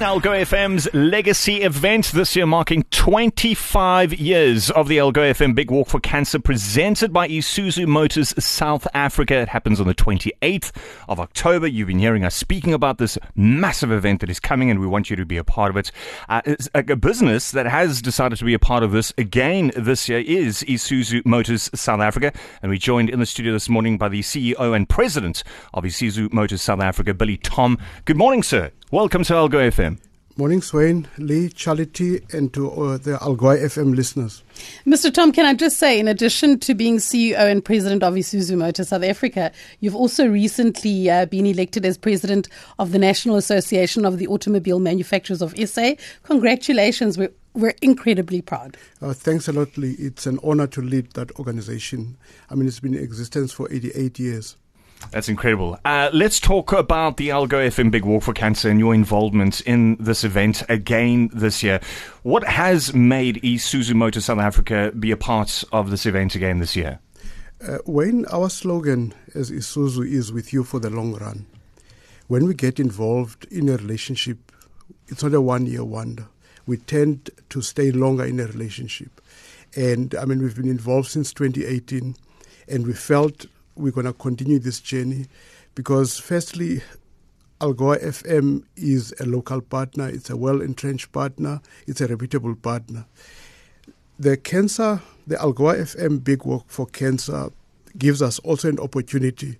[0.00, 5.88] Algoa FM's legacy event this year marking 25 years of the Algoa FM Big Walk
[5.88, 9.36] for Cancer presented by Isuzu Motors South Africa.
[9.36, 10.70] It happens on the 28th
[11.08, 11.66] of October.
[11.66, 15.08] You've been hearing us speaking about this massive event that is coming and we want
[15.08, 15.90] you to be a part of it.
[16.28, 16.42] Uh,
[16.74, 20.18] a, a business that has decided to be a part of this again this year
[20.18, 22.34] is Isuzu Motors South Africa.
[22.60, 25.42] And we joined in the studio this morning by the CEO and president
[25.72, 27.78] of Isuzu Motors South Africa, Billy Tom.
[28.04, 28.70] Good morning, sir.
[28.92, 29.98] Welcome to Algoa FM.
[30.36, 34.44] Morning, Swain, Lee, Charity, and to uh, the Algoa FM listeners.
[34.86, 35.12] Mr.
[35.12, 38.84] Tom, can I just say, in addition to being CEO and president of Isuzu Motor
[38.84, 44.18] South Africa, you've also recently uh, been elected as president of the National Association of
[44.18, 45.94] the Automobile Manufacturers of SA.
[46.22, 47.18] Congratulations.
[47.18, 48.76] We're, we're incredibly proud.
[49.02, 49.96] Uh, thanks a lot, Lee.
[49.98, 52.16] It's an honor to lead that organization.
[52.50, 54.56] I mean, it's been in existence for 88 years.
[55.10, 55.78] That's incredible.
[55.84, 59.96] Uh, let's talk about the Algoa FM Big Walk for Cancer and your involvement in
[59.96, 61.80] this event again this year.
[62.22, 66.76] What has made Isuzu Motor South Africa be a part of this event again this
[66.76, 66.98] year?
[67.66, 71.46] Uh, Wayne, our slogan as Isuzu is with you for the long run.
[72.26, 74.52] When we get involved in a relationship,
[75.08, 76.26] it's not a one year wonder.
[76.66, 79.20] We tend to stay longer in a relationship.
[79.76, 82.16] And I mean, we've been involved since 2018,
[82.68, 85.26] and we felt we're going to continue this journey
[85.74, 86.82] because, firstly,
[87.60, 93.06] Algoa FM is a local partner, it's a well entrenched partner, it's a reputable partner.
[94.18, 97.50] The cancer, the Algoa FM Big Walk for Cancer
[97.98, 99.58] gives us also an opportunity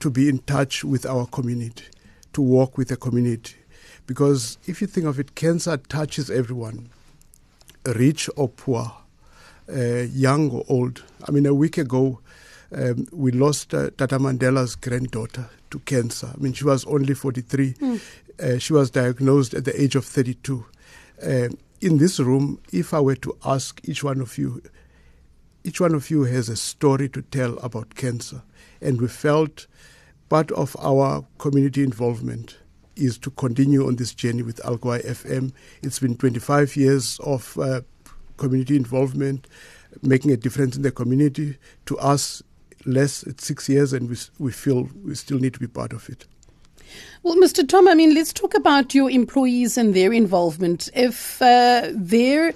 [0.00, 1.84] to be in touch with our community,
[2.32, 3.56] to work with the community.
[4.06, 6.88] Because if you think of it, cancer touches everyone,
[7.84, 8.92] rich or poor,
[9.70, 11.02] uh, young or old.
[11.26, 12.20] I mean, a week ago,
[12.72, 16.30] um, we lost uh, Tata Mandela's granddaughter to cancer.
[16.32, 17.72] I mean, she was only 43.
[17.74, 18.00] Mm.
[18.40, 20.64] Uh, she was diagnosed at the age of 32.
[21.22, 21.48] Uh,
[21.80, 24.62] in this room, if I were to ask each one of you,
[25.64, 28.42] each one of you has a story to tell about cancer.
[28.80, 29.66] And we felt
[30.28, 32.58] part of our community involvement
[32.96, 35.52] is to continue on this journey with Algoa FM.
[35.82, 37.80] It's been 25 years of uh,
[38.36, 39.46] community involvement,
[40.02, 41.56] making a difference in the community.
[41.86, 42.42] To us,
[42.84, 46.08] less, it's six years, and we, we feel we still need to be part of
[46.08, 46.26] it.
[47.22, 47.68] Well, Mr.
[47.68, 50.88] Tom, I mean, let's talk about your employees and their involvement.
[50.94, 52.54] If uh, their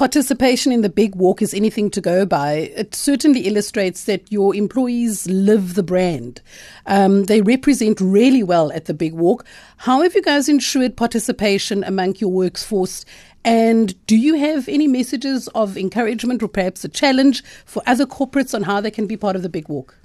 [0.00, 4.54] participation in the big walk is anything to go by, it certainly illustrates that your
[4.54, 6.40] employees live the brand.
[6.86, 9.44] Um, they represent really well at the big walk.
[9.76, 13.04] How have you guys ensured participation among your workforce
[13.44, 18.54] and do you have any messages of encouragement or perhaps a challenge for other corporates
[18.54, 19.98] on how they can be part of the big walk?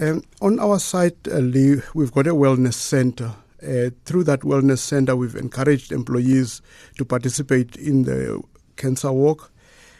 [0.00, 3.36] Um, on our site, uh, Lee, we've got a wellness center.
[3.62, 6.60] Uh, through that wellness center, we've encouraged employees
[6.98, 8.42] to participate in the
[8.76, 9.50] cancer walk.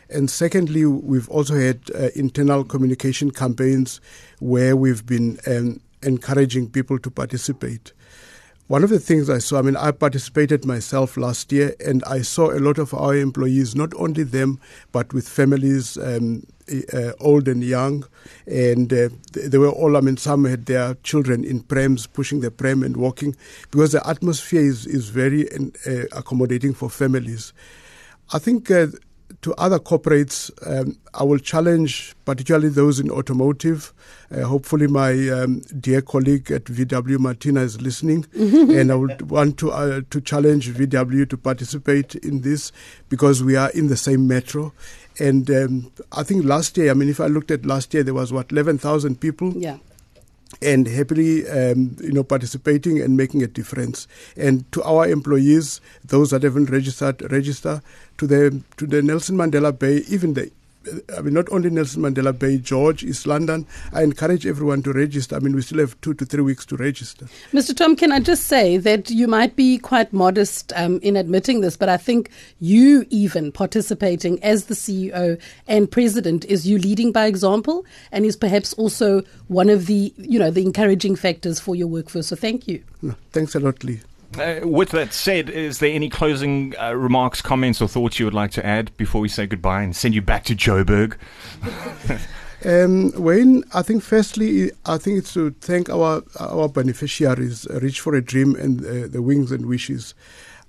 [0.08, 4.00] And secondly, we've also had uh, internal communication campaigns
[4.38, 7.92] where we've been um, encouraging people to participate.
[8.68, 12.22] One of the things I saw, I mean, I participated myself last year, and I
[12.22, 14.58] saw a lot of our employees, not only them,
[14.90, 16.42] but with families, um,
[16.92, 18.04] uh, old and young,
[18.46, 22.50] and uh, they were all, I mean, some had their children in prams, pushing the
[22.50, 23.36] pram and walking,
[23.70, 27.52] because the atmosphere is, is very uh, accommodating for families.
[28.32, 28.88] I think uh,
[29.42, 33.92] to other corporates, um, I will challenge particularly those in automotive.
[34.30, 38.76] Uh, hopefully, my um, dear colleague at VW, Martina, is listening, mm-hmm.
[38.76, 42.72] and I would want to uh, to challenge VW to participate in this
[43.08, 44.72] because we are in the same metro.
[45.18, 48.14] And um, I think last year, I mean, if I looked at last year, there
[48.14, 49.52] was what eleven thousand people.
[49.56, 49.78] Yeah
[50.62, 54.08] and happily, um, you know, participating and making a difference.
[54.36, 57.82] And to our employees, those that haven't registered, register.
[58.18, 60.50] To the to the Nelson Mandela Bay, even the
[61.16, 63.66] I mean, not only Nelson Mandela Bay, George, East London.
[63.92, 65.36] I encourage everyone to register.
[65.36, 67.26] I mean, we still have two to three weeks to register.
[67.52, 67.76] Mr.
[67.76, 71.76] Tom, can I just say that you might be quite modest um, in admitting this,
[71.76, 72.30] but I think
[72.60, 78.36] you even participating as the CEO and president is you leading by example and is
[78.36, 82.28] perhaps also one of the, you know, the encouraging factors for your workforce.
[82.28, 82.82] So thank you.
[83.02, 84.00] No, thanks a lot, Lee.
[84.38, 88.34] Uh, with that said, is there any closing uh, remarks, comments, or thoughts you would
[88.34, 91.16] like to add before we say goodbye and send you back to Joburg?
[92.64, 98.00] um, Wayne, I think firstly, I think it's to thank our our beneficiaries, uh, Reach
[98.00, 100.14] for a Dream and uh, the Wings and Wishes.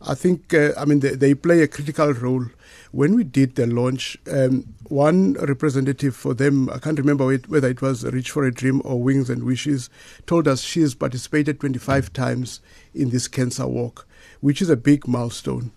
[0.02, 2.46] I think, uh, I mean, they, they, play a critical role.
[2.92, 7.82] When we did the launch, um, one representative for them, I can't remember whether it
[7.82, 9.90] was Reach for a Dream or Wings and Wishes,
[10.28, 12.62] told us she has participated 25 times
[12.94, 14.08] in this cancer walk,
[14.40, 15.72] which is a big milestone.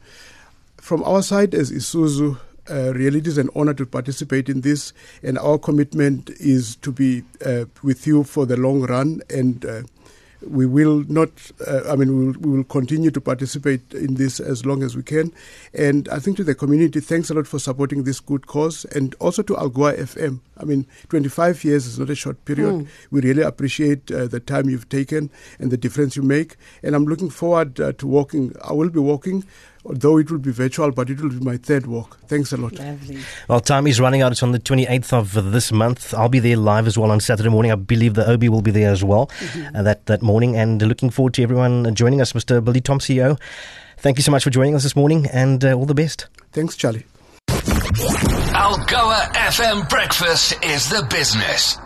[0.77, 2.39] From our side as Isuzu,
[2.71, 6.93] uh, really it is an honor to participate in this, and our commitment is to
[6.93, 9.83] be uh, with you for the long run and uh,
[10.47, 11.31] we will not,
[11.67, 14.97] uh, I mean, we will, we will, continue to participate in this as long as
[14.97, 15.33] we can.
[15.75, 19.15] And I think to the community, thanks a lot for supporting this good cause and
[19.21, 20.41] also to ALGOA FM.
[20.57, 22.75] I mean, 25 years is not a short period.
[22.75, 22.89] Mm.
[23.11, 26.57] We really appreciate uh, the time you've taken and the difference you make.
[26.83, 28.55] And I'm looking forward uh, to walking.
[28.63, 29.45] I will be walking
[29.85, 32.19] though it will be virtual, but it will be my third walk.
[32.27, 32.73] Thanks a lot.
[32.79, 33.19] Lovely.
[33.49, 34.32] Well, time is running out.
[34.32, 36.15] It's on the 28th of this month.
[36.15, 37.73] I'll be there live as well on Saturday morning.
[37.73, 39.77] I believe the OB will be there as well mm-hmm.
[39.77, 40.56] uh, that, that morning.
[40.56, 42.32] And looking forward to everyone joining us.
[42.32, 42.62] Mr.
[42.65, 43.38] Billy Tom, CEO,
[43.99, 46.26] thank you so much for joining us this morning and uh, all the best.
[46.53, 47.06] Thanks, Charlie.
[48.53, 51.79] Algoa FM Breakfast is the business.